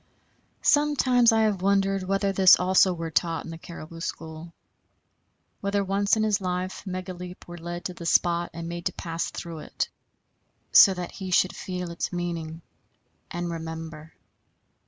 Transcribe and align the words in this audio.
Sometimes 0.63 1.31
I 1.31 1.41
have 1.43 1.61
wondered 1.61 2.01
whether 2.01 2.31
this 2.31 2.59
also 2.59 2.91
were 2.91 3.11
taught 3.11 3.45
in 3.45 3.51
the 3.51 3.57
caribou 3.59 3.99
school; 3.99 4.51
whether 5.59 5.83
once 5.83 6.17
in 6.17 6.23
his 6.23 6.41
life 6.41 6.83
Megaleep 6.87 7.47
were 7.47 7.59
led 7.59 7.85
to 7.85 7.93
the 7.93 8.07
spot 8.07 8.49
and 8.51 8.67
made 8.67 8.87
to 8.87 8.93
pass 8.93 9.29
through 9.29 9.59
it, 9.59 9.89
so 10.71 10.95
that 10.95 11.11
he 11.11 11.29
should 11.29 11.55
feel 11.55 11.91
its 11.91 12.11
meaning 12.11 12.63
and 13.29 13.51
remember. 13.51 14.13